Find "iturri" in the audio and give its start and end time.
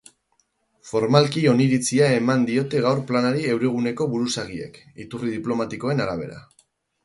5.07-5.39